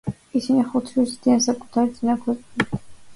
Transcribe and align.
ისინი 0.37 0.61
ხუთ 0.69 0.87
შვილს 0.93 1.11
ზრდიან, 1.11 1.43
საკუთარი 1.47 1.93
წინა 1.99 2.17
ქორწინებებიდან. 2.25 2.83